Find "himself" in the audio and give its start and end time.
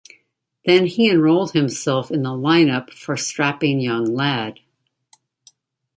1.51-2.09